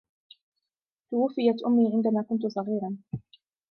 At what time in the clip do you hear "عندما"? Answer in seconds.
1.93-2.21